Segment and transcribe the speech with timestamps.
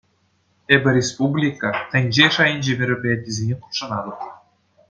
[0.73, 4.19] Эпӗ республика, тӗнче шайӗнчи мероприятисене хутшӑнатӑп.